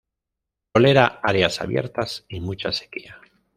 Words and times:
Tolera 0.73 1.19
áreas 1.21 1.61
abiertas, 1.61 2.25
y 2.27 2.39
mucha 2.39 2.71
sequía. 2.71 3.21